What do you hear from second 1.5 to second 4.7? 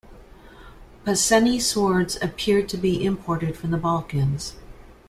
swords appear to be imported from the Balkans.